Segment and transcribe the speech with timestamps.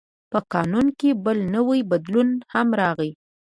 [0.31, 3.11] په قانون کې بل نوی بدلون هم راغی.